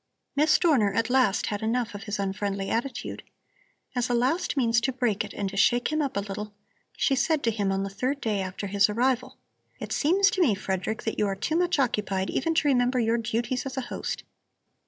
[0.35, 3.21] Miss Dorner at last had enough of his unfriendly attitude.
[3.95, 6.55] As a last means to break it and to shake him up a little,
[6.97, 9.37] she said to him on the third day after his arrival:
[9.79, 13.19] "It seems to me, Frederick, that you are too much occupied even to remember your
[13.19, 14.23] duties as a host.